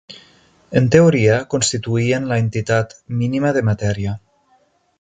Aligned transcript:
En 0.79 0.87
teoria 0.95 1.35
constituïen 1.51 2.25
la 2.31 2.39
entitat 2.45 2.97
mínima 3.21 3.53
de 3.59 3.63
matèria. 3.69 4.17